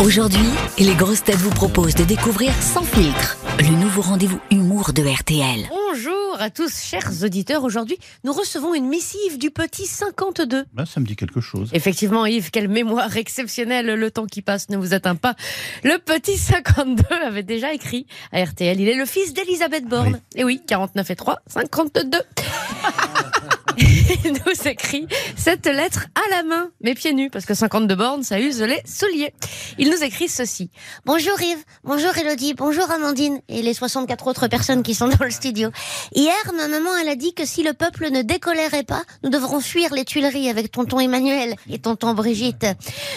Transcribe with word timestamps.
Aujourd'hui, 0.00 0.48
les 0.78 0.94
grosses 0.94 1.22
têtes 1.22 1.36
vous 1.36 1.50
proposent 1.50 1.94
de 1.94 2.02
découvrir 2.02 2.52
Sans 2.60 2.82
filtre, 2.82 3.38
le 3.60 3.76
nouveau 3.80 4.02
rendez-vous 4.02 4.40
humour 4.50 4.92
de 4.92 5.02
RTL. 5.02 5.68
Bonjour 5.70 6.36
à 6.40 6.50
tous, 6.50 6.82
chers 6.82 7.22
auditeurs. 7.22 7.62
Aujourd'hui, 7.62 7.96
nous 8.24 8.32
recevons 8.32 8.74
une 8.74 8.88
missive 8.88 9.38
du 9.38 9.52
petit 9.52 9.86
52. 9.86 10.64
Ben, 10.72 10.84
ça 10.84 10.98
me 10.98 11.06
dit 11.06 11.14
quelque 11.14 11.40
chose. 11.40 11.70
Effectivement, 11.72 12.26
Yves, 12.26 12.50
quelle 12.50 12.68
mémoire 12.68 13.16
exceptionnelle. 13.16 13.86
Le 13.86 14.10
temps 14.10 14.26
qui 14.26 14.42
passe 14.42 14.68
ne 14.68 14.76
vous 14.76 14.94
atteint 14.94 15.14
pas. 15.14 15.36
Le 15.84 15.98
petit 15.98 16.36
52 16.38 17.02
avait 17.24 17.44
déjà 17.44 17.72
écrit 17.72 18.06
à 18.32 18.42
RTL. 18.42 18.80
Il 18.80 18.88
est 18.88 18.96
le 18.96 19.06
fils 19.06 19.32
d'Elisabeth 19.32 19.86
Borne. 19.86 20.20
Et 20.34 20.42
oui, 20.42 20.60
49 20.66 21.08
et 21.10 21.16
3, 21.16 21.38
52. 21.46 22.18
Nous 24.24 24.68
écrit 24.68 25.06
cette 25.36 25.66
lettre 25.66 26.06
à 26.14 26.30
la 26.30 26.42
main, 26.42 26.70
mais 26.80 26.94
pieds 26.94 27.12
nus, 27.12 27.30
parce 27.30 27.44
que 27.44 27.54
52 27.54 27.94
bornes, 27.94 28.22
ça 28.22 28.40
use 28.40 28.60
les 28.62 28.80
souliers. 28.84 29.34
Il 29.78 29.90
nous 29.90 30.02
écrit 30.04 30.28
ceci. 30.28 30.70
Bonjour 31.04 31.40
Yves, 31.40 31.64
bonjour 31.82 32.16
Elodie, 32.16 32.54
bonjour 32.54 32.90
Amandine 32.90 33.40
et 33.48 33.62
les 33.62 33.74
64 33.74 34.26
autres 34.26 34.48
personnes 34.48 34.82
qui 34.82 34.94
sont 34.94 35.08
dans 35.08 35.24
le 35.24 35.30
studio. 35.30 35.70
Hier, 36.14 36.34
ma 36.56 36.68
maman, 36.68 36.90
elle 37.00 37.08
a 37.08 37.16
dit 37.16 37.34
que 37.34 37.44
si 37.44 37.62
le 37.62 37.72
peuple 37.72 38.10
ne 38.10 38.22
décolérait 38.22 38.84
pas, 38.84 39.02
nous 39.22 39.30
devrons 39.30 39.60
fuir 39.60 39.92
les 39.92 40.04
Tuileries 40.04 40.48
avec 40.50 40.70
tonton 40.70 41.00
Emmanuel 41.00 41.56
et 41.68 41.78
tonton 41.78 42.14
Brigitte. 42.14 42.66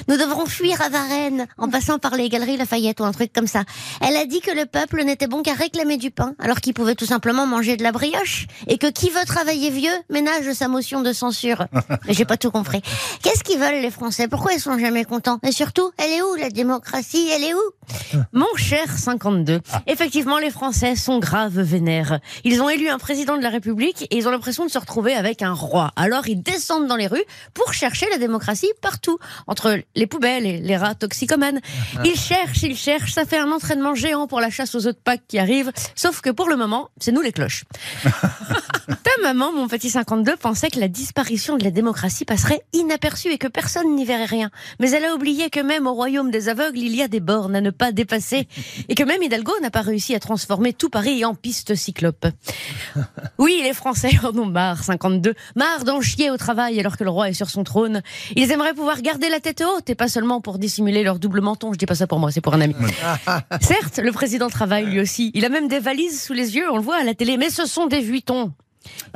Nous 0.07 0.17
devrons 0.17 0.45
fuir 0.45 0.81
à 0.81 0.89
Varennes 0.89 1.47
en 1.57 1.69
passant 1.69 1.99
par 1.99 2.15
les 2.15 2.29
galeries 2.29 2.57
Lafayette 2.57 2.99
ou 2.99 3.03
un 3.03 3.11
truc 3.11 3.31
comme 3.33 3.47
ça. 3.47 3.63
Elle 4.01 4.15
a 4.15 4.25
dit 4.25 4.41
que 4.41 4.51
le 4.51 4.65
peuple 4.65 5.03
n'était 5.03 5.27
bon 5.27 5.43
qu'à 5.43 5.53
réclamer 5.53 5.97
du 5.97 6.09
pain, 6.09 6.33
alors 6.39 6.61
qu'il 6.61 6.73
pouvait 6.73 6.95
tout 6.95 7.05
simplement 7.05 7.45
manger 7.45 7.77
de 7.77 7.83
la 7.83 7.91
brioche 7.91 8.47
et 8.67 8.77
que 8.77 8.87
qui 8.87 9.09
veut 9.09 9.25
travailler 9.25 9.69
vieux 9.69 9.91
ménage 10.09 10.46
sa 10.53 10.67
motion 10.67 11.01
de 11.01 11.13
censure. 11.13 11.65
Mais 12.05 12.13
j'ai 12.13 12.25
pas 12.25 12.37
tout 12.37 12.51
compris. 12.51 12.81
Qu'est-ce 13.21 13.43
qu'ils 13.43 13.59
veulent 13.59 13.81
les 13.81 13.91
Français? 13.91 14.27
Pourquoi 14.27 14.53
ils 14.53 14.59
sont 14.59 14.77
jamais 14.77 15.05
contents? 15.05 15.39
Et 15.43 15.51
surtout, 15.51 15.91
elle 15.97 16.11
est 16.11 16.21
où 16.21 16.35
la 16.35 16.49
démocratie? 16.49 17.29
Elle 17.33 17.43
est 17.43 17.53
où? 17.53 18.17
Mon 18.33 18.53
cher 18.55 18.97
52, 18.97 19.61
effectivement, 19.87 20.37
les 20.37 20.51
Français 20.51 20.95
sont 20.95 21.19
graves 21.19 21.59
vénères. 21.59 22.19
Ils 22.43 22.61
ont 22.61 22.69
élu 22.69 22.89
un 22.89 22.97
président 22.97 23.37
de 23.37 23.43
la 23.43 23.49
République 23.49 24.03
et 24.09 24.17
ils 24.17 24.27
ont 24.27 24.31
l'impression 24.31 24.65
de 24.65 24.71
se 24.71 24.77
retrouver 24.77 25.13
avec 25.13 25.41
un 25.41 25.53
roi. 25.53 25.91
Alors 25.95 26.27
ils 26.27 26.41
descendent 26.41 26.87
dans 26.87 26.95
les 26.95 27.07
rues 27.07 27.23
pour 27.53 27.73
chercher 27.73 28.07
la 28.09 28.17
démocratie 28.17 28.71
partout, 28.81 29.19
entre 29.47 29.79
les 29.95 30.07
poubelles 30.07 30.45
et 30.45 30.59
les 30.59 30.77
rats 30.77 30.95
toxicomanes. 30.95 31.59
Ils 32.03 32.17
cherchent, 32.17 32.63
ils 32.63 32.77
cherchent, 32.77 33.13
ça 33.13 33.25
fait 33.25 33.37
un 33.37 33.51
entraînement 33.51 33.95
géant 33.95 34.27
pour 34.27 34.41
la 34.41 34.49
chasse 34.49 34.75
aux 34.75 34.87
œufs 34.87 34.95
de 34.95 34.99
Pâques 34.99 35.23
qui 35.27 35.39
arrive, 35.39 35.71
sauf 35.95 36.21
que 36.21 36.29
pour 36.29 36.49
le 36.49 36.55
moment, 36.55 36.89
c'est 36.99 37.11
nous 37.11 37.21
les 37.21 37.31
cloches. 37.31 37.65
Maman, 39.23 39.51
mon 39.51 39.67
petit 39.67 39.89
52, 39.89 40.35
pensait 40.37 40.69
que 40.69 40.79
la 40.79 40.87
disparition 40.87 41.57
de 41.57 41.63
la 41.63 41.71
démocratie 41.71 42.25
passerait 42.25 42.61
inaperçue 42.73 43.29
et 43.29 43.37
que 43.37 43.47
personne 43.47 43.95
n'y 43.95 44.05
verrait 44.05 44.25
rien. 44.25 44.49
Mais 44.79 44.91
elle 44.91 45.05
a 45.05 45.13
oublié 45.13 45.49
que 45.49 45.59
même 45.59 45.87
au 45.87 45.93
royaume 45.93 46.31
des 46.31 46.49
aveugles, 46.49 46.77
il 46.77 46.95
y 46.95 47.01
a 47.01 47.07
des 47.07 47.19
bornes 47.19 47.55
à 47.55 47.61
ne 47.61 47.69
pas 47.69 47.91
dépasser. 47.91 48.47
Et 48.89 48.95
que 48.95 49.03
même 49.03 49.21
Hidalgo 49.21 49.51
n'a 49.61 49.71
pas 49.71 49.81
réussi 49.81 50.15
à 50.15 50.19
transformer 50.19 50.73
tout 50.73 50.89
Paris 50.89 51.25
en 51.25 51.35
piste 51.35 51.75
cyclope. 51.75 52.27
Oui, 53.37 53.61
les 53.63 53.73
Français 53.73 54.11
en 54.23 54.37
ont 54.37 54.45
marre, 54.45 54.83
52. 54.83 55.33
Marre 55.55 55.83
d'en 55.83 56.01
chier 56.01 56.31
au 56.31 56.37
travail 56.37 56.79
alors 56.79 56.97
que 56.97 57.03
le 57.03 57.09
roi 57.09 57.29
est 57.29 57.33
sur 57.33 57.49
son 57.49 57.63
trône. 57.63 58.01
Ils 58.35 58.51
aimeraient 58.51 58.73
pouvoir 58.73 59.01
garder 59.01 59.29
la 59.29 59.39
tête 59.39 59.61
haute 59.61 59.89
et 59.89 59.95
pas 59.95 60.07
seulement 60.07 60.41
pour 60.41 60.57
dissimuler 60.57 61.03
leur 61.03 61.19
double 61.19 61.41
menton. 61.41 61.71
Je 61.71 61.77
dis 61.77 61.85
pas 61.85 61.95
ça 61.95 62.07
pour 62.07 62.19
moi, 62.19 62.31
c'est 62.31 62.41
pour 62.41 62.55
un 62.55 62.61
ami. 62.61 62.75
Certes, 63.61 63.99
le 63.99 64.11
président 64.11 64.49
travaille 64.49 64.85
lui 64.85 64.99
aussi. 64.99 65.31
Il 65.35 65.45
a 65.45 65.49
même 65.49 65.67
des 65.67 65.79
valises 65.79 66.23
sous 66.23 66.33
les 66.33 66.55
yeux, 66.55 66.69
on 66.71 66.77
le 66.77 66.83
voit 66.83 66.97
à 66.97 67.03
la 67.03 67.13
télé, 67.13 67.37
mais 67.37 67.49
ce 67.49 67.65
sont 67.65 67.85
des 67.85 68.01
vuitons. 68.01 68.53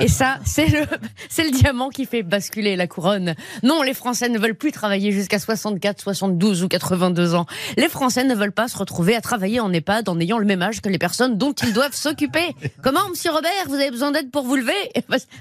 Et 0.00 0.08
ça, 0.08 0.38
c'est 0.44 0.66
le, 0.66 0.84
c'est 1.28 1.44
le 1.44 1.50
diamant 1.50 1.88
qui 1.88 2.06
fait 2.06 2.22
basculer 2.22 2.76
la 2.76 2.86
couronne. 2.86 3.34
Non, 3.62 3.82
les 3.82 3.94
Français 3.94 4.28
ne 4.28 4.38
veulent 4.38 4.54
plus 4.54 4.72
travailler 4.72 5.12
jusqu'à 5.12 5.38
64, 5.38 6.00
72 6.00 6.62
ou 6.62 6.68
82 6.68 7.34
ans. 7.34 7.46
Les 7.76 7.88
Français 7.88 8.24
ne 8.24 8.34
veulent 8.34 8.52
pas 8.52 8.68
se 8.68 8.76
retrouver 8.76 9.14
à 9.14 9.20
travailler 9.20 9.60
en 9.60 9.72
EHPAD 9.72 10.08
en 10.08 10.18
ayant 10.20 10.38
le 10.38 10.46
même 10.46 10.62
âge 10.62 10.80
que 10.80 10.88
les 10.88 10.98
personnes 10.98 11.38
dont 11.38 11.52
ils 11.52 11.72
doivent 11.72 11.94
s'occuper. 11.94 12.54
Comment, 12.82 13.08
monsieur 13.10 13.30
Robert, 13.30 13.50
vous 13.68 13.74
avez 13.74 13.90
besoin 13.90 14.10
d'aide 14.10 14.30
pour 14.30 14.44
vous 14.44 14.56
lever? 14.56 14.72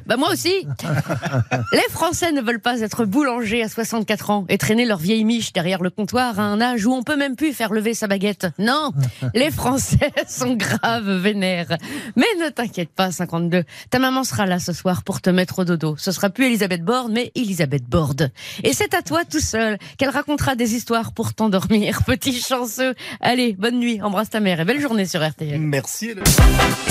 Bah 0.06 0.18
moi 0.18 0.31
aussi. 0.31 0.53
Les 1.72 1.90
Français 1.90 2.31
ne 2.31 2.41
veulent 2.41 2.59
pas 2.59 2.81
être 2.81 3.06
boulangers 3.06 3.63
à 3.63 3.69
64 3.69 4.29
ans 4.29 4.45
et 4.50 4.57
traîner 4.57 4.85
leur 4.85 4.97
vieille 4.97 5.24
miche 5.24 5.53
derrière 5.53 5.81
le 5.81 5.90
comptoir 5.90 6.40
à 6.40 6.44
un 6.44 6.59
âge 6.62 6.85
où 6.85 6.94
on 6.94 7.03
peut 7.03 7.16
même 7.16 7.35
plus 7.35 7.53
faire 7.53 7.74
lever 7.74 7.94
sa 7.94 8.07
baguette. 8.07 8.47
Non, 8.59 8.91
les 9.34 9.51
Français 9.51 10.12
sont 10.28 10.56
graves 10.56 11.12
vénères. 11.12 11.78
Mais 12.16 12.25
ne 12.40 12.50
t'inquiète 12.50 12.90
pas, 12.90 13.12
52. 13.12 13.63
Ta 13.90 14.00
maman 14.21 14.23
sera 14.23 14.45
là 14.45 14.59
ce 14.59 14.71
soir 14.71 15.01
pour 15.01 15.19
te 15.19 15.31
mettre 15.31 15.59
au 15.59 15.65
dodo. 15.65 15.95
Ce 15.97 16.11
sera 16.11 16.29
plus 16.29 16.45
Elisabeth 16.45 16.83
Borne, 16.83 17.11
mais 17.11 17.31
Elisabeth 17.33 17.85
Borde. 17.85 18.31
Et 18.63 18.71
c'est 18.71 18.93
à 18.93 19.01
toi 19.01 19.25
tout 19.25 19.39
seul 19.39 19.79
qu'elle 19.97 20.09
racontera 20.09 20.55
des 20.55 20.75
histoires 20.75 21.11
pour 21.11 21.33
t'endormir, 21.33 22.03
petit 22.05 22.39
chanceux. 22.39 22.93
Allez, 23.19 23.53
bonne 23.53 23.79
nuit, 23.79 23.99
embrasse 24.01 24.29
ta 24.29 24.39
mère 24.39 24.59
et 24.59 24.65
belle 24.65 24.79
journée 24.79 25.07
sur 25.07 25.27
RTL. 25.27 25.59
Merci. 25.59 26.11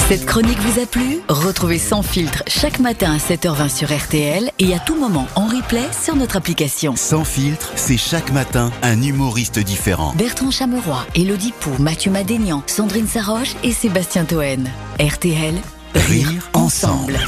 Cette 0.08 0.26
chronique 0.26 0.58
vous 0.58 0.80
a 0.80 0.86
plu? 0.86 1.20
Retrouvez 1.28 1.78
Sans 1.78 2.02
filtre 2.02 2.42
chaque 2.48 2.80
matin 2.80 3.14
à 3.14 3.18
7h20 3.18 3.68
sur 3.68 3.96
RTL 3.96 4.50
et 4.58 4.74
à 4.74 4.80
tout 4.80 4.98
moment 4.98 5.28
en 5.36 5.46
replay 5.46 5.86
sur 5.92 6.16
notre 6.16 6.36
application. 6.36 6.96
Sans 6.96 7.24
filtre, 7.24 7.70
c'est 7.76 7.96
chaque 7.96 8.32
matin 8.32 8.72
un 8.82 9.00
humoriste 9.00 9.60
différent. 9.60 10.14
Bertrand 10.16 10.50
Chameroy, 10.50 11.06
Elodie 11.14 11.54
Pou, 11.60 11.70
Mathieu 11.78 12.10
Madénian, 12.10 12.64
Sandrine 12.66 13.06
Saroche 13.06 13.54
et 13.62 13.70
Sébastien 13.70 14.24
Toen. 14.24 14.68
RTL, 14.98 15.54
Rire 15.94 16.40
ensemble. 16.54 17.18